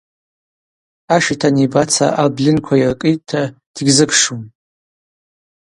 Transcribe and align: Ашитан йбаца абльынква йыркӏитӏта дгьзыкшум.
Ашитан 1.15 1.55
йбаца 1.63 2.07
абльынква 2.23 2.75
йыркӏитӏта 2.81 3.41
дгьзыкшум. 3.75 4.41